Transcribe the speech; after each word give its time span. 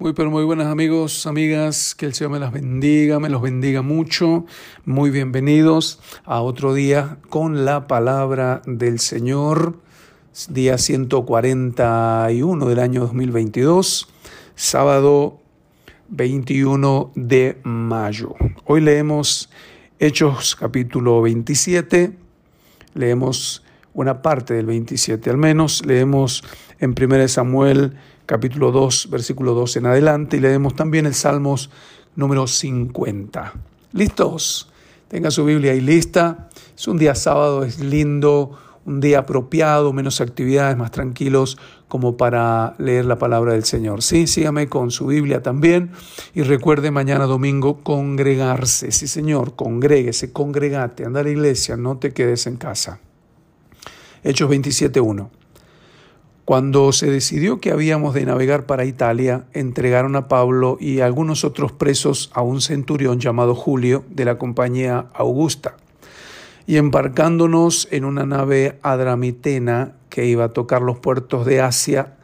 Muy 0.00 0.12
pero 0.12 0.30
muy 0.30 0.44
buenas 0.44 0.68
amigos, 0.68 1.26
amigas, 1.26 1.96
que 1.96 2.06
el 2.06 2.14
Señor 2.14 2.30
me 2.30 2.38
las 2.38 2.52
bendiga, 2.52 3.18
me 3.18 3.28
los 3.28 3.42
bendiga 3.42 3.82
mucho. 3.82 4.46
Muy 4.84 5.10
bienvenidos 5.10 5.98
a 6.24 6.40
otro 6.40 6.72
día 6.72 7.18
con 7.30 7.64
la 7.64 7.88
palabra 7.88 8.62
del 8.64 9.00
Señor, 9.00 9.80
día 10.50 10.78
141 10.78 12.66
del 12.66 12.78
año 12.78 13.00
2022, 13.00 14.06
sábado 14.54 15.40
21 16.10 17.10
de 17.16 17.58
mayo. 17.64 18.36
Hoy 18.66 18.80
leemos 18.82 19.50
Hechos 19.98 20.54
capítulo 20.54 21.22
27, 21.22 22.16
leemos 22.94 23.64
una 23.94 24.22
parte 24.22 24.54
del 24.54 24.66
27 24.66 25.28
al 25.28 25.38
menos, 25.38 25.84
leemos 25.84 26.44
en 26.78 26.94
1 26.96 27.26
Samuel 27.26 27.96
capítulo 28.28 28.72
2, 28.72 29.08
versículo 29.10 29.54
2 29.54 29.78
en 29.78 29.86
adelante, 29.86 30.36
y 30.36 30.40
leemos 30.40 30.76
también 30.76 31.06
el 31.06 31.14
Salmos 31.14 31.70
número 32.14 32.46
50. 32.46 33.54
¿Listos? 33.92 34.68
Tenga 35.08 35.30
su 35.30 35.46
Biblia 35.46 35.72
ahí 35.72 35.80
lista. 35.80 36.50
Es 36.76 36.86
un 36.88 36.98
día 36.98 37.14
sábado, 37.14 37.64
es 37.64 37.80
lindo, 37.80 38.50
un 38.84 39.00
día 39.00 39.20
apropiado, 39.20 39.94
menos 39.94 40.20
actividades, 40.20 40.76
más 40.76 40.90
tranquilos, 40.90 41.56
como 41.88 42.18
para 42.18 42.74
leer 42.76 43.06
la 43.06 43.16
palabra 43.16 43.54
del 43.54 43.64
Señor. 43.64 44.02
Sí, 44.02 44.26
sígame 44.26 44.68
con 44.68 44.90
su 44.90 45.06
Biblia 45.06 45.42
también 45.42 45.92
y 46.34 46.42
recuerde 46.42 46.90
mañana 46.90 47.24
domingo 47.24 47.82
congregarse. 47.82 48.92
Sí, 48.92 49.08
Señor, 49.08 49.56
congréguese, 49.56 50.34
congregate, 50.34 51.06
anda 51.06 51.20
a 51.20 51.22
la 51.22 51.30
iglesia, 51.30 51.78
no 51.78 51.96
te 51.96 52.12
quedes 52.12 52.46
en 52.46 52.58
casa. 52.58 53.00
Hechos 54.22 54.50
27.1. 54.50 55.30
Cuando 56.48 56.92
se 56.92 57.10
decidió 57.10 57.60
que 57.60 57.72
habíamos 57.72 58.14
de 58.14 58.24
navegar 58.24 58.64
para 58.64 58.86
Italia, 58.86 59.44
entregaron 59.52 60.16
a 60.16 60.28
Pablo 60.28 60.78
y 60.80 61.00
algunos 61.00 61.44
otros 61.44 61.72
presos 61.72 62.30
a 62.32 62.40
un 62.40 62.62
centurión 62.62 63.20
llamado 63.20 63.54
Julio 63.54 64.02
de 64.08 64.24
la 64.24 64.38
compañía 64.38 65.08
Augusta. 65.12 65.76
Y 66.66 66.78
embarcándonos 66.78 67.86
en 67.90 68.06
una 68.06 68.24
nave 68.24 68.78
adramitena 68.80 69.92
que 70.08 70.24
iba 70.24 70.44
a 70.44 70.52
tocar 70.54 70.80
los 70.80 70.98
puertos 70.98 71.44
de 71.44 71.60
Asia, 71.60 72.16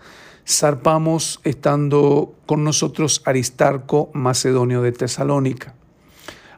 zarpamos 0.49 1.41
estando 1.45 2.33
con 2.47 2.65
nosotros 2.65 3.21
Aristarco, 3.27 4.09
macedonio 4.15 4.81
de 4.81 4.93
Tesalónica. 4.93 5.75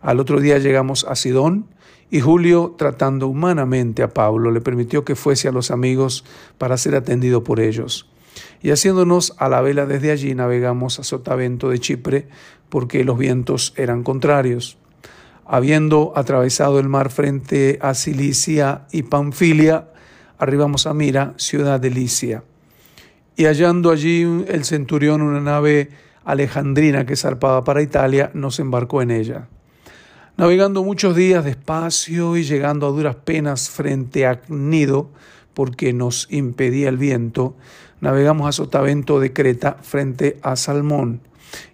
Al 0.03 0.21
otro 0.21 0.39
día 0.39 0.59
llegamos 0.59 1.05
a 1.09 1.17
Sidón 1.17 1.67
y 2.11 2.21
Julio, 2.21 2.75
tratando 2.79 3.27
humanamente 3.27 4.03
a 4.03 4.15
Pablo, 4.15 4.51
le 4.53 4.61
permitió 4.61 5.05
que 5.05 5.17
fuese 5.17 5.49
a 5.49 5.53
los 5.53 5.71
amigos 5.71 6.25
para 6.57 6.77
ser 6.77 6.95
atendido 6.95 7.43
por 7.43 7.59
ellos. 7.59 8.09
Y 8.63 8.71
haciéndonos 8.71 9.35
a 9.39 9.49
la 9.49 9.61
vela 9.61 9.87
desde 9.87 10.13
allí, 10.13 10.35
navegamos 10.35 11.01
a 11.01 11.05
Sotavento 11.05 11.71
de 11.71 11.81
Chipre, 11.81 12.29
porque 12.69 13.05
los 13.05 13.19
vientos 13.19 13.75
eran 13.77 14.03
contrarios. 14.03 14.79
Habiendo 15.45 16.13
atravesado 16.17 16.79
el 16.79 16.89
mar 16.89 17.11
frente 17.11 17.79
a 17.83 17.95
Cilicia 17.95 18.87
y 18.93 19.03
Panfilia, 19.05 19.89
arribamos 20.39 20.87
a 20.87 20.95
Mira, 20.95 21.35
ciudad 21.37 21.81
de 21.81 21.91
Licia. 21.91 22.45
Y 23.37 23.45
hallando 23.45 23.91
allí 23.91 24.23
el 24.49 24.65
centurión 24.65 25.23
una 25.23 25.41
nave 25.41 25.91
alejandrina 26.25 27.05
que 27.05 27.17
zarpaba 27.17 27.65
para 27.65 27.83
Italia, 27.83 28.31
nos 28.35 28.59
embarcó 28.59 29.03
en 29.03 29.11
ella. 29.11 29.49
Navegando 30.39 30.85
muchos 30.85 31.17
días 31.17 31.47
despacio 31.47 32.37
y 32.37 32.45
llegando 32.45 32.87
a 32.87 32.91
duras 32.91 33.17
penas 33.17 33.71
frente 33.71 34.27
a 34.27 34.43
Nido, 34.49 35.09
porque 35.55 35.95
nos 35.95 36.31
impedía 36.31 36.91
el 36.91 36.99
viento, 36.99 37.57
navegamos 38.03 38.47
a 38.47 38.53
Sotavento 38.53 39.19
de 39.19 39.33
Creta 39.33 39.79
frente 39.81 40.39
a 40.43 40.57
Salmón, 40.57 41.23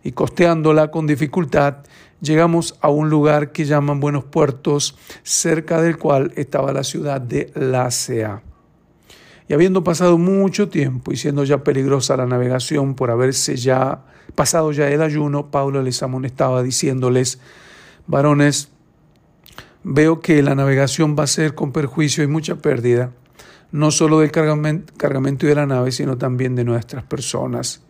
y 0.04 0.12
costeándola 0.12 0.92
con 0.92 1.08
dificultad, 1.08 1.78
llegamos 2.20 2.78
a 2.80 2.88
un 2.88 3.10
lugar 3.10 3.50
que 3.50 3.64
llaman 3.64 3.98
Buenos 3.98 4.22
Puertos, 4.22 4.96
cerca 5.24 5.82
del 5.82 5.98
cual 5.98 6.32
estaba 6.36 6.72
la 6.72 6.84
ciudad 6.84 7.20
de 7.20 7.50
Lacea. 7.56 8.44
Y 9.48 9.54
habiendo 9.54 9.82
pasado 9.82 10.18
mucho 10.18 10.68
tiempo 10.68 11.10
y 11.12 11.16
siendo 11.16 11.42
ya 11.42 11.64
peligrosa 11.64 12.16
la 12.16 12.26
navegación 12.26 12.94
por 12.94 13.10
haberse 13.10 13.56
ya 13.56 14.04
pasado 14.36 14.70
ya 14.70 14.88
el 14.88 15.02
ayuno, 15.02 15.50
Pablo 15.50 15.82
les 15.82 16.00
amonestaba 16.04 16.62
diciéndoles, 16.62 17.40
varones, 18.06 18.70
veo 19.84 20.20
que 20.20 20.42
la 20.42 20.54
navegación 20.54 21.16
va 21.18 21.24
a 21.24 21.28
ser 21.28 21.54
con 21.54 21.72
perjuicio 21.72 22.22
y 22.24 22.26
mucha 22.26 22.56
pérdida, 22.56 23.12
no 23.70 23.90
solo 23.90 24.20
del 24.20 24.30
cargamento 24.30 25.46
de 25.46 25.54
la 25.54 25.66
nave, 25.66 25.92
sino 25.92 26.18
también 26.18 26.54
de 26.54 26.64
nuestras 26.64 27.04
personas. 27.04 27.82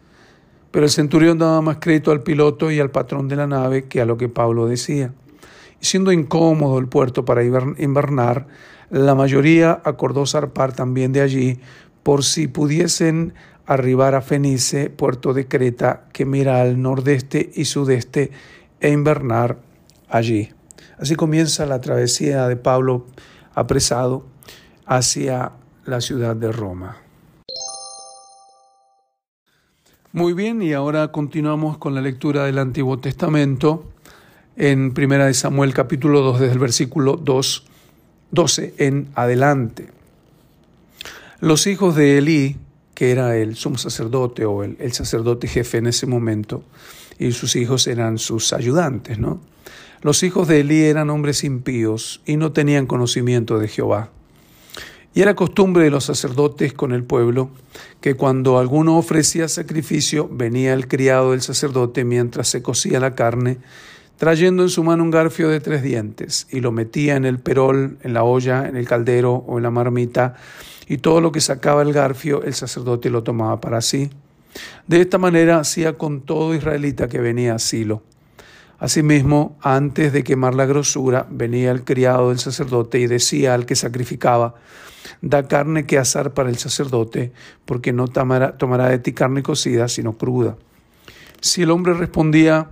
Pero 0.70 0.86
el 0.86 0.90
centurión 0.90 1.38
daba 1.38 1.60
más 1.60 1.78
crédito 1.80 2.12
al 2.12 2.22
piloto 2.22 2.70
y 2.70 2.80
al 2.80 2.90
patrón 2.90 3.28
de 3.28 3.36
la 3.36 3.46
nave 3.46 3.84
que 3.84 4.00
a 4.00 4.06
lo 4.06 4.16
que 4.16 4.28
Pablo 4.28 4.66
decía. 4.66 5.12
Y 5.80 5.84
siendo 5.84 6.12
incómodo 6.12 6.78
el 6.78 6.88
puerto 6.88 7.24
para 7.24 7.42
invernar, 7.44 8.46
la 8.90 9.14
mayoría 9.14 9.82
acordó 9.84 10.24
zarpar 10.26 10.72
también 10.72 11.12
de 11.12 11.20
allí 11.20 11.60
por 12.02 12.24
si 12.24 12.46
pudiesen 12.46 13.34
arribar 13.66 14.14
a 14.14 14.22
Fenice, 14.22 14.90
puerto 14.90 15.34
de 15.34 15.46
Creta, 15.46 16.04
que 16.12 16.24
mira 16.24 16.60
al 16.60 16.80
nordeste 16.80 17.50
y 17.54 17.64
sudeste, 17.64 18.30
e 18.80 18.90
invernar 18.90 19.58
allí. 20.12 20.50
Así 20.98 21.16
comienza 21.16 21.66
la 21.66 21.80
travesía 21.80 22.46
de 22.46 22.56
Pablo 22.56 23.06
apresado 23.54 24.24
hacia 24.86 25.52
la 25.84 26.00
ciudad 26.00 26.36
de 26.36 26.52
Roma. 26.52 26.98
Muy 30.12 30.34
bien, 30.34 30.60
y 30.60 30.74
ahora 30.74 31.08
continuamos 31.08 31.78
con 31.78 31.94
la 31.94 32.02
lectura 32.02 32.44
del 32.44 32.58
Antiguo 32.58 32.98
Testamento 32.98 33.90
en 34.56 34.92
Primera 34.92 35.26
de 35.26 35.34
Samuel 35.34 35.72
capítulo 35.72 36.20
2 36.20 36.40
desde 36.40 36.52
el 36.52 36.58
versículo 36.58 37.16
2, 37.16 37.64
12 38.30 38.74
en 38.76 39.08
adelante. 39.14 39.88
Los 41.40 41.66
hijos 41.66 41.96
de 41.96 42.18
Elí, 42.18 42.58
que 42.94 43.10
era 43.10 43.36
el 43.36 43.56
sumo 43.56 43.78
sacerdote 43.78 44.44
o 44.44 44.62
el, 44.62 44.76
el 44.78 44.92
sacerdote 44.92 45.48
jefe 45.48 45.78
en 45.78 45.86
ese 45.86 46.06
momento, 46.06 46.62
y 47.18 47.32
sus 47.32 47.56
hijos 47.56 47.86
eran 47.86 48.18
sus 48.18 48.52
ayudantes, 48.52 49.18
¿no? 49.18 49.40
Los 50.02 50.24
hijos 50.24 50.48
de 50.48 50.60
Elí 50.60 50.82
eran 50.82 51.10
hombres 51.10 51.44
impíos 51.44 52.22
y 52.26 52.36
no 52.36 52.50
tenían 52.50 52.86
conocimiento 52.86 53.60
de 53.60 53.68
Jehová. 53.68 54.10
Y 55.14 55.22
era 55.22 55.36
costumbre 55.36 55.84
de 55.84 55.90
los 55.90 56.04
sacerdotes 56.04 56.72
con 56.72 56.90
el 56.90 57.04
pueblo 57.04 57.50
que 58.00 58.14
cuando 58.14 58.58
alguno 58.58 58.98
ofrecía 58.98 59.46
sacrificio 59.46 60.28
venía 60.28 60.72
el 60.72 60.88
criado 60.88 61.30
del 61.30 61.40
sacerdote 61.40 62.04
mientras 62.04 62.48
se 62.48 62.62
cocía 62.62 62.98
la 62.98 63.14
carne, 63.14 63.58
trayendo 64.16 64.64
en 64.64 64.70
su 64.70 64.82
mano 64.82 65.04
un 65.04 65.12
garfio 65.12 65.48
de 65.48 65.60
tres 65.60 65.84
dientes, 65.84 66.48
y 66.50 66.58
lo 66.58 66.72
metía 66.72 67.14
en 67.14 67.24
el 67.24 67.38
perol, 67.38 67.98
en 68.02 68.12
la 68.12 68.24
olla, 68.24 68.66
en 68.66 68.76
el 68.76 68.88
caldero 68.88 69.34
o 69.46 69.58
en 69.58 69.62
la 69.62 69.70
marmita, 69.70 70.34
y 70.88 70.98
todo 70.98 71.20
lo 71.20 71.30
que 71.30 71.40
sacaba 71.40 71.82
el 71.82 71.92
garfio 71.92 72.42
el 72.42 72.54
sacerdote 72.54 73.08
lo 73.08 73.22
tomaba 73.22 73.60
para 73.60 73.80
sí. 73.80 74.10
De 74.88 75.00
esta 75.00 75.18
manera 75.18 75.60
hacía 75.60 75.92
con 75.92 76.22
todo 76.22 76.56
israelita 76.56 77.06
que 77.06 77.20
venía 77.20 77.54
a 77.54 77.60
Silo. 77.60 78.02
Asimismo, 78.82 79.56
antes 79.62 80.12
de 80.12 80.24
quemar 80.24 80.56
la 80.56 80.66
grosura, 80.66 81.24
venía 81.30 81.70
el 81.70 81.84
criado 81.84 82.30
del 82.30 82.40
sacerdote 82.40 82.98
y 82.98 83.06
decía 83.06 83.54
al 83.54 83.64
que 83.64 83.76
sacrificaba, 83.76 84.56
da 85.20 85.46
carne 85.46 85.86
que 85.86 85.98
asar 85.98 86.34
para 86.34 86.48
el 86.50 86.58
sacerdote, 86.58 87.30
porque 87.64 87.92
no 87.92 88.08
tomará, 88.08 88.58
tomará 88.58 88.88
de 88.88 88.98
ti 88.98 89.12
carne 89.12 89.44
cocida, 89.44 89.86
sino 89.86 90.18
cruda. 90.18 90.56
Si 91.40 91.62
el 91.62 91.70
hombre 91.70 91.94
respondía, 91.94 92.70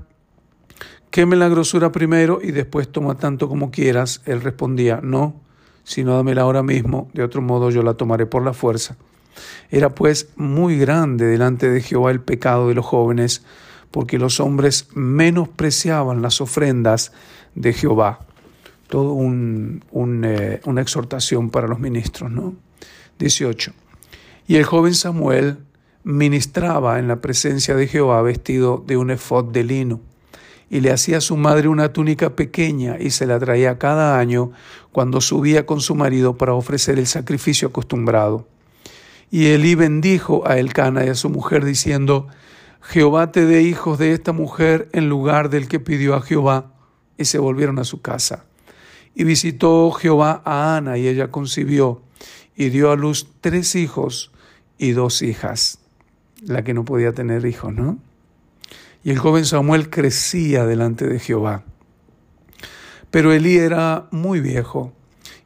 queme 1.11 1.37
la 1.37 1.49
grosura 1.49 1.93
primero 1.93 2.41
y 2.43 2.51
después 2.51 2.91
toma 2.91 3.15
tanto 3.15 3.49
como 3.49 3.71
quieras, 3.71 4.21
él 4.25 4.41
respondía, 4.41 4.99
no, 5.01 5.41
sino 5.85 6.17
dámela 6.17 6.43
ahora 6.43 6.65
mismo, 6.65 7.09
de 7.15 7.23
otro 7.23 7.41
modo 7.41 7.71
yo 7.71 7.85
la 7.85 7.95
tomaré 7.95 8.27
por 8.27 8.45
la 8.45 8.53
fuerza. 8.53 8.97
Era 9.71 9.95
pues 9.95 10.31
muy 10.35 10.77
grande 10.77 11.27
delante 11.27 11.71
de 11.71 11.81
Jehová 11.81 12.11
el 12.11 12.21
pecado 12.21 12.67
de 12.67 12.75
los 12.75 12.85
jóvenes, 12.85 13.45
porque 13.91 14.19
los 14.19 14.41
hombres 14.41 14.89
menospreciaban 14.95 16.23
las 16.23 16.41
ofrendas 16.41 17.13
de 17.55 17.73
Jehová. 17.73 18.21
Todo 18.89 19.17
eh, 19.23 20.61
una 20.65 20.81
exhortación 20.81 21.51
para 21.51 21.69
los 21.69 21.79
ministros, 21.79 22.31
¿no? 22.31 22.55
18. 23.19 23.73
Y 24.49 24.57
el 24.57 24.65
joven 24.65 24.95
Samuel 24.95 25.59
ministraba 26.03 26.99
en 26.99 27.09
la 27.09 27.21
presencia 27.21 27.77
de 27.77 27.87
Jehová 27.87 28.23
vestido 28.23 28.83
de 28.87 28.97
un 28.97 29.11
efod 29.11 29.53
de 29.53 29.65
lino, 29.65 30.01
y 30.71 30.81
le 30.81 30.93
hacía 30.93 31.19
a 31.19 31.21
su 31.21 31.37
madre 31.37 31.69
una 31.69 31.93
túnica 31.93 32.37
pequeña 32.37 32.97
y 32.99 33.11
se 33.11 33.27
la 33.27 33.41
traía 33.41 33.79
cada 33.79 34.19
año 34.19 34.53
cuando 34.93 35.21
subía 35.21 35.67
con 35.67 35.81
su 35.81 35.97
marido 35.97 36.37
para 36.37 36.55
ofrecer 36.55 36.99
el 36.99 37.09
sacrificio 37.09 37.69
acostumbrado. 37.69 38.47
Y 39.33 39.47
Elí 39.47 39.75
bendijo 39.75 40.47
a 40.47 40.59
Elcana 40.59 41.05
y 41.05 41.09
a 41.09 41.15
su 41.17 41.29
mujer 41.29 41.65
diciendo, 41.65 42.29
Jehová 42.83 43.33
te 43.33 43.45
dé 43.45 43.63
hijos 43.63 43.99
de 43.99 44.13
esta 44.13 44.33
mujer 44.33 44.89
en 44.93 45.09
lugar 45.09 45.51
del 45.51 45.69
que 45.69 45.81
pidió 45.81 46.15
a 46.15 46.23
Jehová. 46.23 46.73
Y 47.17 47.27
se 47.27 47.39
volvieron 47.39 47.79
a 47.79 47.85
su 47.85 48.01
casa. 48.01 48.45
Y 49.15 49.25
visitó 49.25 49.91
Jehová 49.91 50.41
a 50.45 50.77
Ana 50.77 50.97
y 50.97 51.07
ella 51.07 51.31
concibió 51.31 52.01
y 52.57 52.71
dio 52.71 52.91
a 52.91 52.97
luz 52.97 53.29
tres 53.41 53.75
hijos 53.75 54.33
y 54.79 54.93
dos 54.93 55.23
hijas. 55.23 55.79
La 56.43 56.65
que 56.65 56.73
no 56.73 56.85
podía 56.85 57.13
tener 57.13 57.45
hijos, 57.45 57.75
¿no? 57.75 57.99
Y 59.05 59.11
el 59.11 59.19
joven 59.19 59.45
Samuel 59.45 59.91
crecía 59.91 60.65
delante 60.65 61.07
de 61.07 61.19
Jehová. 61.19 61.65
Pero 63.11 63.33
Elí 63.33 63.57
era 63.57 64.09
muy 64.11 64.41
viejo 64.41 64.93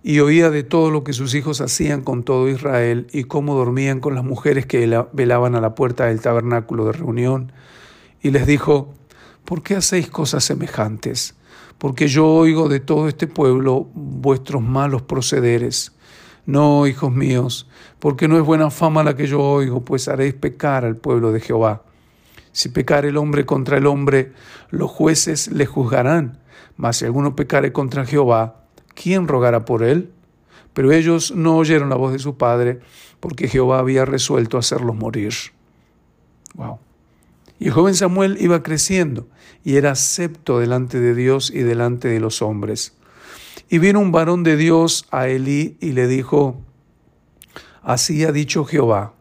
y 0.06 0.20
oía 0.20 0.50
de 0.50 0.64
todo 0.64 0.90
lo 0.90 1.02
que 1.02 1.14
sus 1.14 1.34
hijos 1.34 1.62
hacían 1.62 2.02
con 2.02 2.24
todo 2.24 2.50
Israel 2.50 3.06
y 3.10 3.24
cómo 3.24 3.54
dormían 3.54 4.00
con 4.00 4.14
las 4.14 4.22
mujeres 4.22 4.66
que 4.66 4.86
velaban 5.14 5.54
a 5.54 5.62
la 5.62 5.74
puerta 5.74 6.04
del 6.04 6.20
tabernáculo 6.20 6.84
de 6.84 6.92
reunión. 6.92 7.52
Y 8.20 8.30
les 8.30 8.46
dijo, 8.46 8.92
¿por 9.46 9.62
qué 9.62 9.76
hacéis 9.76 10.10
cosas 10.10 10.44
semejantes? 10.44 11.36
Porque 11.78 12.06
yo 12.06 12.26
oigo 12.26 12.68
de 12.68 12.80
todo 12.80 13.08
este 13.08 13.26
pueblo 13.26 13.88
vuestros 13.94 14.62
malos 14.62 15.00
procederes. 15.00 15.92
No, 16.44 16.86
hijos 16.86 17.10
míos, 17.10 17.66
porque 17.98 18.28
no 18.28 18.36
es 18.36 18.44
buena 18.44 18.68
fama 18.68 19.04
la 19.04 19.16
que 19.16 19.26
yo 19.26 19.40
oigo, 19.40 19.86
pues 19.86 20.08
haréis 20.08 20.34
pecar 20.34 20.84
al 20.84 20.96
pueblo 20.96 21.32
de 21.32 21.40
Jehová. 21.40 21.82
Si 22.52 22.68
pecar 22.68 23.06
el 23.06 23.16
hombre 23.16 23.46
contra 23.46 23.78
el 23.78 23.86
hombre, 23.86 24.34
los 24.68 24.90
jueces 24.90 25.50
le 25.50 25.64
juzgarán, 25.64 26.40
mas 26.76 26.98
si 26.98 27.06
alguno 27.06 27.34
pecare 27.34 27.72
contra 27.72 28.04
Jehová, 28.04 28.63
¿quién 28.94 29.29
rogará 29.29 29.64
por 29.64 29.82
él? 29.82 30.11
Pero 30.73 30.93
ellos 30.93 31.32
no 31.35 31.56
oyeron 31.56 31.88
la 31.88 31.96
voz 31.96 32.12
de 32.12 32.19
su 32.19 32.37
padre, 32.37 32.81
porque 33.20 33.49
Jehová 33.49 33.79
había 33.79 34.05
resuelto 34.05 34.58
hacerlos 34.58 34.96
morir. 34.96 35.32
Wow. 36.55 36.79
Y 37.58 37.67
el 37.67 37.73
joven 37.73 37.94
Samuel 37.94 38.37
iba 38.41 38.62
creciendo 38.62 39.29
y 39.62 39.76
era 39.76 39.93
acepto 39.93 40.58
delante 40.58 41.00
de 41.00 41.14
Dios 41.14 41.50
y 41.50 41.61
delante 41.61 42.08
de 42.08 42.20
los 42.20 42.43
hombres. 42.43 42.96
Y 43.69 43.79
vino 43.79 44.00
un 44.00 44.12
varón 44.12 44.43
de 44.43 44.56
Dios 44.56 45.06
a 45.11 45.29
Elí 45.29 45.76
y 45.81 45.93
le 45.93 46.06
dijo, 46.06 46.61
Así 47.82 48.25
ha 48.25 48.32
dicho 48.32 48.64
Jehová, 48.64 49.14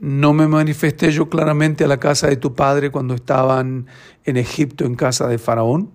¿no 0.00 0.32
me 0.32 0.48
manifesté 0.48 1.10
yo 1.10 1.28
claramente 1.28 1.84
a 1.84 1.88
la 1.88 1.98
casa 1.98 2.28
de 2.28 2.36
tu 2.36 2.54
padre 2.54 2.90
cuando 2.90 3.14
estaban 3.14 3.86
en 4.24 4.36
Egipto 4.36 4.84
en 4.84 4.94
casa 4.94 5.28
de 5.28 5.38
Faraón? 5.38 5.90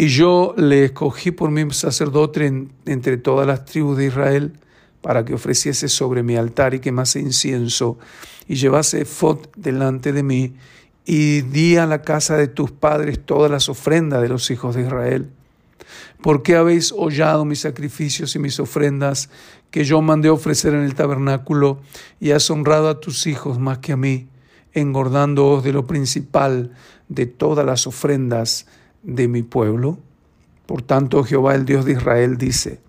Y 0.00 0.06
yo 0.06 0.54
le 0.56 0.84
escogí 0.84 1.32
por 1.32 1.50
mi 1.50 1.68
sacerdote 1.72 2.68
entre 2.86 3.16
todas 3.16 3.48
las 3.48 3.64
tribus 3.64 3.96
de 3.96 4.06
Israel 4.06 4.52
para 5.00 5.24
que 5.24 5.34
ofreciese 5.34 5.88
sobre 5.88 6.22
mi 6.22 6.36
altar 6.36 6.72
y 6.72 6.78
quemase 6.78 7.18
incienso 7.18 7.98
y 8.46 8.54
llevase 8.54 9.04
fot 9.04 9.50
delante 9.56 10.12
de 10.12 10.22
mí 10.22 10.54
y 11.04 11.40
di 11.40 11.78
a 11.78 11.86
la 11.86 12.02
casa 12.02 12.36
de 12.36 12.46
tus 12.46 12.70
padres 12.70 13.18
todas 13.26 13.50
las 13.50 13.68
ofrendas 13.68 14.22
de 14.22 14.28
los 14.28 14.52
hijos 14.52 14.76
de 14.76 14.82
Israel. 14.82 15.30
¿Por 16.22 16.44
qué 16.44 16.54
habéis 16.54 16.92
hollado 16.92 17.44
mis 17.44 17.62
sacrificios 17.62 18.36
y 18.36 18.38
mis 18.38 18.60
ofrendas 18.60 19.30
que 19.72 19.82
yo 19.82 20.00
mandé 20.00 20.30
ofrecer 20.30 20.74
en 20.74 20.84
el 20.84 20.94
tabernáculo 20.94 21.80
y 22.20 22.30
has 22.30 22.48
honrado 22.52 22.88
a 22.88 23.00
tus 23.00 23.26
hijos 23.26 23.58
más 23.58 23.78
que 23.78 23.94
a 23.94 23.96
mí, 23.96 24.28
engordándoos 24.74 25.64
de 25.64 25.72
lo 25.72 25.88
principal 25.88 26.70
de 27.08 27.26
todas 27.26 27.66
las 27.66 27.88
ofrendas 27.88 28.66
de 29.02 29.28
mi 29.28 29.42
pueblo? 29.42 29.98
Por 30.66 30.82
tanto, 30.82 31.24
Jehová 31.24 31.54
el 31.54 31.64
Dios 31.64 31.84
de 31.84 31.92
Israel 31.92 32.36
dice, 32.36 32.80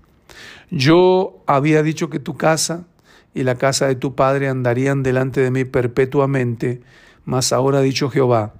yo 0.71 1.41
había 1.47 1.81
dicho 1.81 2.09
que 2.09 2.19
tu 2.19 2.35
casa 2.35 2.85
y 3.33 3.43
la 3.43 3.55
casa 3.55 3.87
de 3.87 3.95
tu 3.95 4.15
padre 4.15 4.49
andarían 4.49 5.03
delante 5.03 5.41
de 5.41 5.51
mí 5.51 5.65
perpetuamente, 5.65 6.81
mas 7.25 7.53
ahora 7.53 7.79
ha 7.79 7.81
dicho 7.81 8.09
Jehová, 8.09 8.53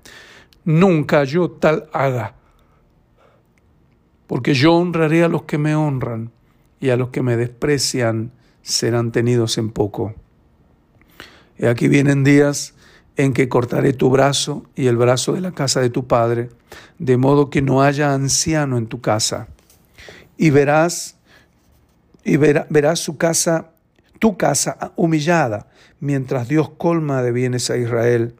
nunca 0.63 1.23
yo 1.23 1.51
tal 1.51 1.89
haga, 1.91 2.35
porque 4.27 4.53
yo 4.53 4.75
honraré 4.75 5.23
a 5.23 5.27
los 5.27 5.43
que 5.43 5.57
me 5.57 5.75
honran 5.75 6.31
y 6.79 6.89
a 6.89 6.97
los 6.97 7.09
que 7.09 7.21
me 7.21 7.35
desprecian 7.35 8.31
serán 8.61 9.11
tenidos 9.11 9.57
en 9.57 9.71
poco. 9.71 10.13
Y 11.57 11.65
aquí 11.65 11.87
vienen 11.87 12.23
días 12.23 12.75
en 13.17 13.33
que 13.33 13.49
cortaré 13.49 13.91
tu 13.91 14.09
brazo 14.09 14.63
y 14.75 14.87
el 14.87 14.95
brazo 14.95 15.33
de 15.33 15.41
la 15.41 15.51
casa 15.51 15.81
de 15.81 15.89
tu 15.89 16.07
padre, 16.07 16.49
de 16.97 17.17
modo 17.17 17.49
que 17.49 17.61
no 17.61 17.81
haya 17.81 18.13
anciano 18.13 18.77
en 18.77 18.87
tu 18.87 19.01
casa. 19.01 19.47
Y 20.37 20.49
verás 20.49 21.15
y 22.23 22.37
verás 22.37 22.99
su 22.99 23.17
casa, 23.17 23.71
tu 24.19 24.37
casa 24.37 24.91
humillada, 24.95 25.67
mientras 25.99 26.47
Dios 26.47 26.69
colma 26.77 27.23
de 27.23 27.31
bienes 27.31 27.69
a 27.69 27.77
Israel. 27.77 28.35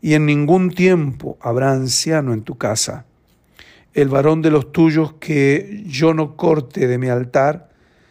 Y 0.00 0.14
en 0.14 0.26
ningún 0.26 0.70
tiempo 0.70 1.38
habrá 1.40 1.72
anciano 1.72 2.34
en 2.34 2.42
tu 2.42 2.58
casa. 2.58 3.06
El 3.94 4.08
varón 4.08 4.42
de 4.42 4.50
los 4.50 4.72
tuyos 4.72 5.14
que 5.14 5.82
yo 5.86 6.14
no 6.14 6.36
corte 6.36 6.86
de 6.86 6.98
mi 6.98 7.08
altar 7.08 7.70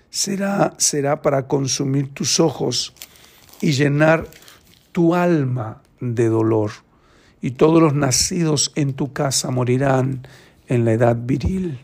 será, 0.10 0.74
será 0.78 1.22
para 1.22 1.48
consumir 1.48 2.14
tus 2.14 2.40
ojos 2.40 2.94
y 3.62 3.74
llenar 3.74 4.28
tu 4.92 5.14
alma 5.14 5.82
de 6.00 6.30
dolor. 6.30 6.72
Y 7.42 7.52
todos 7.52 7.82
los 7.82 7.94
nacidos 7.94 8.72
en 8.76 8.94
tu 8.94 9.14
casa 9.14 9.52
morirán 9.52 10.28
en 10.68 10.86
la 10.86 10.94
edad 10.94 11.18
viril 11.20 11.80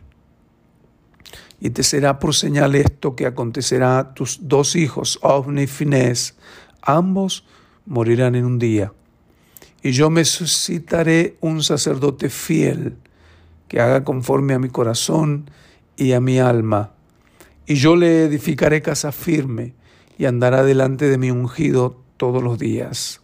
y 1.60 1.72
te 1.72 1.84
será 1.84 2.20
por 2.20 2.36
señal 2.36 2.76
esto 2.76 3.16
que 3.16 3.26
acontecerá 3.26 4.14
tus 4.14 4.40
dos 4.44 4.76
hijos, 4.76 5.20
Ovni 5.22 5.64
y 5.64 5.68
Finés, 5.68 6.36
ambos 6.82 7.46
morirán 7.86 8.36
en 8.36 8.46
un 8.46 8.60
día. 8.60 8.94
Y 9.82 9.92
yo 9.92 10.10
me 10.10 10.26
suscitaré 10.26 11.38
un 11.42 11.64
sacerdote 11.64 12.30
fiel 12.30 12.98
que 13.68 13.80
haga 13.80 14.04
conforme 14.04 14.54
a 14.54 14.60
mi 14.60 14.70
corazón 14.70 15.50
y 15.96 16.12
a 16.12 16.20
mi 16.20 16.40
alma. 16.40 16.94
Y 17.66 17.76
yo 17.76 17.96
le 17.96 18.26
edificaré 18.26 18.82
casa 18.82 19.12
firme 19.12 19.74
y 20.18 20.26
andará 20.26 20.64
delante 20.64 21.10
de 21.10 21.18
mi 21.18 21.32
ungido 21.32 22.02
todos 22.18 22.44
los 22.44 22.60
días. 22.60 23.22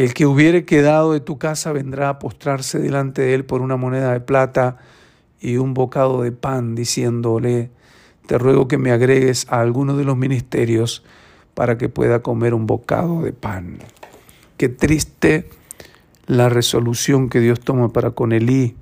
El 0.00 0.14
que 0.14 0.24
hubiere 0.24 0.64
quedado 0.64 1.12
de 1.12 1.20
tu 1.20 1.36
casa 1.36 1.72
vendrá 1.72 2.08
a 2.08 2.18
postrarse 2.18 2.78
delante 2.78 3.20
de 3.20 3.34
él 3.34 3.44
por 3.44 3.60
una 3.60 3.76
moneda 3.76 4.14
de 4.14 4.20
plata 4.20 4.78
y 5.42 5.58
un 5.58 5.74
bocado 5.74 6.22
de 6.22 6.32
pan, 6.32 6.74
diciéndole, 6.74 7.68
te 8.26 8.38
ruego 8.38 8.66
que 8.66 8.78
me 8.78 8.92
agregues 8.92 9.46
a 9.50 9.60
alguno 9.60 9.98
de 9.98 10.04
los 10.04 10.16
ministerios 10.16 11.04
para 11.52 11.76
que 11.76 11.90
pueda 11.90 12.20
comer 12.20 12.54
un 12.54 12.66
bocado 12.66 13.20
de 13.20 13.34
pan. 13.34 13.76
Qué 14.56 14.70
triste 14.70 15.50
la 16.26 16.48
resolución 16.48 17.28
que 17.28 17.40
Dios 17.40 17.60
toma 17.60 17.92
para 17.92 18.12
con 18.12 18.32
Elí 18.32 18.76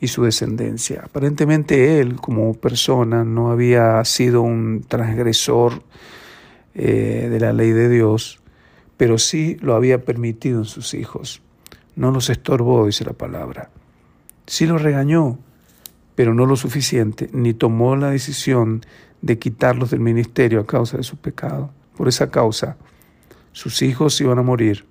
y 0.00 0.08
su 0.08 0.22
descendencia. 0.22 1.02
Aparentemente 1.04 2.00
él 2.00 2.16
como 2.16 2.54
persona 2.54 3.22
no 3.22 3.50
había 3.50 4.02
sido 4.06 4.40
un 4.40 4.82
transgresor 4.88 5.82
eh, 6.74 7.28
de 7.30 7.38
la 7.38 7.52
ley 7.52 7.72
de 7.72 7.90
Dios, 7.90 8.40
pero 9.04 9.18
sí 9.18 9.58
lo 9.60 9.74
había 9.74 10.02
permitido 10.02 10.60
en 10.60 10.64
sus 10.64 10.94
hijos. 10.94 11.42
No 11.94 12.10
los 12.10 12.30
estorbó, 12.30 12.86
dice 12.86 13.04
la 13.04 13.12
palabra. 13.12 13.68
Sí 14.46 14.64
los 14.64 14.80
regañó, 14.80 15.38
pero 16.14 16.32
no 16.32 16.46
lo 16.46 16.56
suficiente, 16.56 17.28
ni 17.34 17.52
tomó 17.52 17.96
la 17.96 18.08
decisión 18.08 18.80
de 19.20 19.38
quitarlos 19.38 19.90
del 19.90 20.00
ministerio 20.00 20.58
a 20.58 20.66
causa 20.66 20.96
de 20.96 21.02
su 21.02 21.18
pecado. 21.18 21.70
Por 21.98 22.08
esa 22.08 22.30
causa, 22.30 22.78
sus 23.52 23.82
hijos 23.82 24.18
iban 24.22 24.38
a 24.38 24.42
morir, 24.42 24.86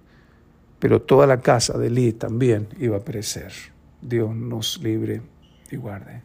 pero 0.77 1.01
toda 1.01 1.25
la 1.25 1.41
casa 1.41 1.75
de 1.79 1.87
Eli 1.87 2.13
también 2.13 2.67
iba 2.79 2.97
a 2.97 3.03
perecer. 3.03 3.51
Dios 3.99 4.35
nos 4.35 4.79
libre 4.83 5.23
y 5.71 5.77
guarde. 5.77 6.21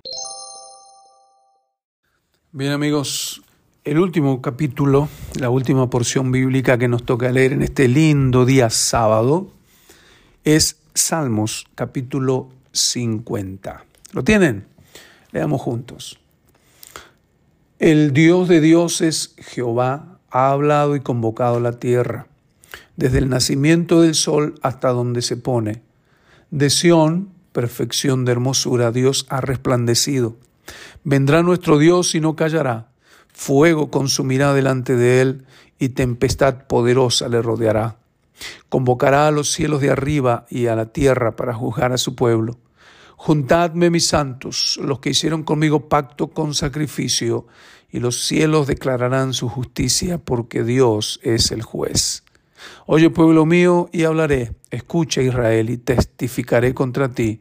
Bien 2.53 2.73
amigos, 2.73 3.43
el 3.89 3.99
último 3.99 4.43
capítulo, 4.43 5.09
la 5.41 5.49
última 5.49 5.89
porción 5.89 6.31
bíblica 6.31 6.77
que 6.77 6.89
nos 6.89 7.05
toca 7.05 7.33
leer 7.33 7.55
en 7.55 7.63
este 7.63 7.89
lindo 7.89 8.45
día 8.45 8.69
sábado, 8.69 9.51
es 10.45 10.77
Salmos 10.93 11.67
capítulo 11.75 12.51
50. 12.73 13.87
¿Lo 14.13 14.25
tienen? 14.25 14.67
Leamos 15.33 15.63
juntos. 15.63 16.19
El 17.79 18.13
Dios 18.13 18.49
de 18.49 18.61
dioses, 18.61 19.35
Jehová, 19.39 20.19
ha 20.31 20.51
hablado 20.51 20.95
y 20.95 21.01
convocado 21.01 21.59
la 21.59 21.73
tierra, 21.73 22.27
desde 22.97 23.19
el 23.19 23.31
nacimiento 23.31 24.03
del 24.03 24.15
sol 24.15 24.57
hasta 24.61 24.91
donde 24.91 25.23
se 25.23 25.39
pone. 25.39 25.81
De 26.51 26.69
Sión, 26.69 27.31
perfección 27.53 28.27
de 28.27 28.33
hermosura, 28.33 28.93
Dios 28.93 29.25
ha 29.31 29.41
resplandecido. 29.41 30.37
Vendrá 31.05 31.43
nuestro 31.43 31.79
Dios 31.79 32.15
y 32.15 32.21
no 32.21 32.37
callará. 32.37 32.89
Fuego 33.41 33.91
consumirá 33.91 34.53
delante 34.53 34.97
de 34.97 35.21
él 35.21 35.47
y 35.79 35.91
tempestad 35.91 36.67
poderosa 36.67 37.29
le 37.29 37.41
rodeará. 37.41 37.97
Convocará 38.69 39.29
a 39.29 39.31
los 39.31 39.53
cielos 39.53 39.81
de 39.81 39.91
arriba 39.91 40.45
y 40.51 40.67
a 40.67 40.75
la 40.75 40.87
tierra 40.87 41.37
para 41.37 41.55
juzgar 41.55 41.93
a 41.93 41.99
su 41.99 42.15
pueblo 42.15 42.59
Juntadme 43.21 43.91
mis 43.91 44.07
santos, 44.07 44.79
los 44.81 45.01
que 45.01 45.11
hicieron 45.11 45.43
conmigo 45.43 45.89
pacto 45.89 46.29
con 46.29 46.55
sacrificio, 46.55 47.49
y 47.91 47.99
los 47.99 48.23
cielos 48.25 48.69
declararán 48.69 49.35
su 49.35 49.49
justicia, 49.49 50.19
porque 50.19 50.63
Dios 50.63 51.19
es 51.25 51.51
el 51.51 51.63
juez. 51.63 52.23
Oye, 52.87 53.11
pueblo 53.11 53.45
mío, 53.45 53.91
y 53.93 54.05
hablaré, 54.05 54.53
escucha 54.71 55.21
Israel, 55.21 55.69
y 55.69 55.79
testificaré 55.79 56.75
contra 56.75 57.09
ti. 57.09 57.41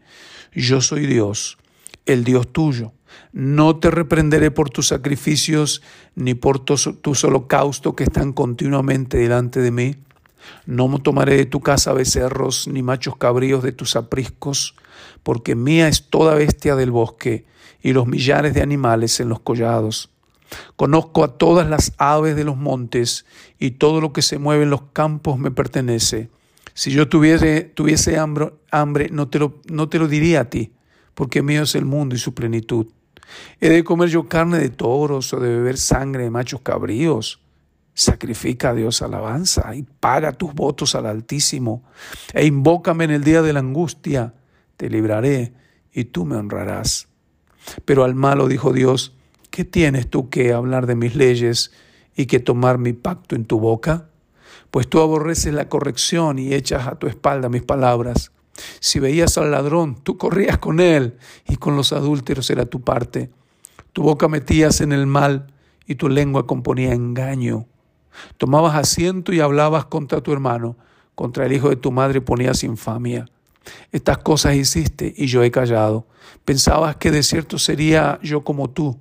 Yo 0.51 0.81
soy 0.81 1.05
Dios, 1.05 1.59
el 2.07 2.23
Dios 2.23 2.51
tuyo. 2.51 2.91
No 3.31 3.77
te 3.77 3.91
reprenderé 3.91 4.51
por 4.51 4.69
tus 4.69 4.87
sacrificios, 4.87 5.81
ni 6.15 6.33
por 6.33 6.59
tus 6.59 7.23
holocaustos 7.23 7.93
que 7.95 8.03
están 8.03 8.33
continuamente 8.33 9.17
delante 9.17 9.61
de 9.61 9.71
mí 9.71 9.95
No 10.65 10.99
tomaré 10.99 11.37
de 11.37 11.45
tu 11.45 11.59
casa 11.61 11.93
becerros 11.93 12.67
ni 12.67 12.81
machos 12.81 13.17
cabríos 13.17 13.63
de 13.63 13.71
tus 13.71 13.95
apriscos, 13.95 14.75
porque 15.23 15.55
mía 15.55 15.87
es 15.87 16.09
toda 16.09 16.35
bestia 16.35 16.75
del 16.75 16.91
bosque 16.91 17.45
y 17.81 17.93
los 17.93 18.07
millares 18.07 18.53
de 18.53 18.61
animales 18.61 19.19
en 19.19 19.29
los 19.29 19.39
collados. 19.39 20.09
Conozco 20.75 21.23
a 21.23 21.37
todas 21.37 21.67
las 21.69 21.93
aves 21.97 22.35
de 22.35 22.43
los 22.43 22.55
montes 22.57 23.25
y 23.59 23.71
todo 23.71 23.99
lo 23.99 24.13
que 24.13 24.21
se 24.21 24.37
mueve 24.37 24.63
en 24.63 24.69
los 24.69 24.83
campos 24.93 25.37
me 25.37 25.51
pertenece. 25.51 26.29
Si 26.73 26.91
yo 26.91 27.09
tuviese, 27.09 27.73
hambre, 28.71 29.09
no 29.11 29.27
te 29.27 29.39
lo 29.99 30.07
diría 30.07 30.41
a 30.41 30.49
ti, 30.49 30.71
porque 31.15 31.41
mío 31.41 31.63
es 31.63 31.75
el 31.75 31.85
mundo 31.85 32.15
y 32.15 32.19
su 32.19 32.33
plenitud. 32.33 32.87
¿He 33.59 33.69
de 33.69 33.83
comer 33.83 34.09
yo 34.09 34.27
carne 34.27 34.59
de 34.59 34.69
toros 34.69 35.33
o 35.33 35.39
de 35.39 35.49
beber 35.49 35.77
sangre 35.77 36.23
de 36.23 36.29
machos 36.29 36.61
cabríos? 36.61 37.41
Sacrifica 37.93 38.69
a 38.69 38.73
Dios 38.73 39.01
alabanza 39.01 39.75
y 39.75 39.83
paga 39.83 40.31
tus 40.31 40.53
votos 40.53 40.93
al 40.95 41.07
Altísimo, 41.07 41.83
e 42.33 42.45
invócame 42.45 43.05
en 43.05 43.11
el 43.11 43.23
día 43.23 43.41
de 43.41 43.53
la 43.53 43.59
angustia, 43.59 44.35
te 44.77 44.89
libraré 44.89 45.53
y 45.91 46.05
tú 46.05 46.25
me 46.25 46.35
honrarás. 46.35 47.07
Pero 47.85 48.03
al 48.03 48.13
malo 48.13 48.47
dijo 48.47 48.71
Dios, 48.71 49.15
¿qué 49.49 49.65
tienes 49.65 50.09
tú 50.09 50.29
que 50.29 50.53
hablar 50.53 50.85
de 50.85 50.95
mis 50.95 51.15
leyes 51.15 51.71
y 52.15 52.27
que 52.27 52.39
tomar 52.39 52.77
mi 52.77 52.93
pacto 52.93 53.35
en 53.35 53.45
tu 53.45 53.59
boca? 53.59 54.09
Pues 54.69 54.87
tú 54.87 54.99
aborreces 54.99 55.53
la 55.53 55.69
corrección 55.69 56.37
y 56.39 56.53
echas 56.53 56.87
a 56.87 56.95
tu 56.95 57.07
espalda 57.07 57.49
mis 57.49 57.63
palabras. 57.63 58.31
Si 58.79 58.99
veías 58.99 59.37
al 59.37 59.51
ladrón, 59.51 59.95
tú 60.03 60.17
corrías 60.17 60.57
con 60.57 60.79
él 60.79 61.17
y 61.47 61.57
con 61.57 61.75
los 61.75 61.93
adúlteros 61.93 62.49
era 62.49 62.65
tu 62.65 62.81
parte. 62.81 63.29
Tu 63.93 64.03
boca 64.03 64.27
metías 64.27 64.81
en 64.81 64.91
el 64.91 65.07
mal 65.07 65.47
y 65.85 65.95
tu 65.95 66.09
lengua 66.09 66.45
componía 66.45 66.93
engaño. 66.93 67.67
Tomabas 68.37 68.75
asiento 68.75 69.33
y 69.33 69.39
hablabas 69.39 69.85
contra 69.85 70.21
tu 70.21 70.33
hermano, 70.33 70.77
contra 71.15 71.45
el 71.45 71.53
hijo 71.53 71.69
de 71.69 71.75
tu 71.75 71.91
madre 71.91 72.21
ponías 72.21 72.63
infamia. 72.63 73.25
Estas 73.91 74.19
cosas 74.19 74.55
hiciste 74.55 75.13
y 75.15 75.27
yo 75.27 75.43
he 75.43 75.51
callado. 75.51 76.07
Pensabas 76.45 76.95
que 76.97 77.11
de 77.11 77.23
cierto 77.23 77.59
sería 77.59 78.19
yo 78.21 78.43
como 78.43 78.69
tú, 78.69 78.99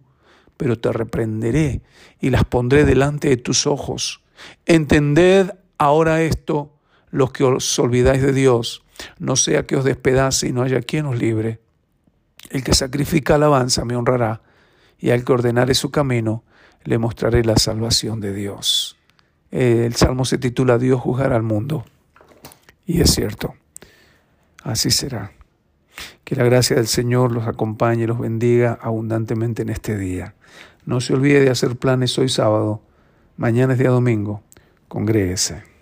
pero 0.57 0.79
te 0.79 0.93
reprenderé 0.93 1.83
y 2.21 2.31
las 2.31 2.45
pondré 2.45 2.85
delante 2.85 3.29
de 3.29 3.37
tus 3.37 3.67
ojos. 3.67 4.23
Entended 4.65 5.53
ahora 5.79 6.23
esto, 6.23 6.73
los 7.11 7.33
que 7.33 7.45
os 7.45 7.79
olvidáis 7.79 8.23
de 8.23 8.33
Dios, 8.33 8.83
no 9.19 9.37
sea 9.37 9.67
que 9.67 9.77
os 9.77 9.85
despedace 9.85 10.49
y 10.49 10.53
no 10.53 10.63
haya 10.63 10.81
quien 10.83 11.07
os 11.07 11.19
libre. 11.19 11.61
El 12.51 12.63
que 12.63 12.75
sacrifica 12.75 13.35
alabanza 13.35 13.85
me 13.85 13.97
honrará, 13.97 14.43
y 14.99 15.11
al 15.11 15.25
que 15.25 15.33
ordenare 15.33 15.75
su 15.75 15.91
camino, 15.91 16.45
le 16.85 16.99
mostraré 16.99 17.45
la 17.45 17.57
salvación 17.57 18.21
de 18.21 18.33
Dios. 18.33 18.97
El 19.51 19.95
salmo 19.95 20.25
se 20.25 20.39
titula 20.39 20.79
Dios 20.79 21.01
juzgará 21.01 21.37
al 21.37 21.43
mundo. 21.43 21.85
Y 22.87 23.01
es 23.01 23.11
cierto, 23.11 23.55
así 24.63 24.91
será. 24.91 25.33
Que 26.25 26.37
la 26.37 26.45
gracia 26.45 26.77
del 26.77 26.87
Señor 26.87 27.33
los 27.33 27.47
acompañe 27.47 28.05
y 28.05 28.07
los 28.07 28.19
bendiga 28.19 28.79
abundantemente 28.81 29.63
en 29.63 29.71
este 29.71 29.97
día. 29.97 30.35
No 30.85 31.01
se 31.01 31.15
olvide 31.15 31.41
de 31.41 31.51
hacer 31.51 31.77
planes 31.77 32.17
hoy 32.19 32.29
sábado. 32.29 32.81
Mañana 33.37 33.73
es 33.73 33.79
día 33.79 33.91
domingo. 33.91 34.43
Congréguese. 34.89 35.76